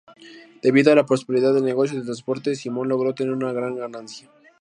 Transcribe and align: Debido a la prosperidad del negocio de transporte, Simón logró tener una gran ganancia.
Debido 0.63 0.91
a 0.91 0.95
la 0.95 1.05
prosperidad 1.05 1.53
del 1.53 1.63
negocio 1.63 1.99
de 1.99 2.03
transporte, 2.05 2.55
Simón 2.55 2.87
logró 2.89 3.13
tener 3.13 3.33
una 3.33 3.53
gran 3.53 3.75
ganancia. 3.75 4.31